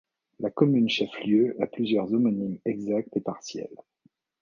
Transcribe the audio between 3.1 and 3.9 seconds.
et partiels.